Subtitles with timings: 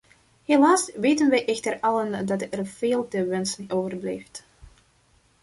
[0.47, 4.43] Helaas weten wij echter allen dat er veel te wensen overblijft.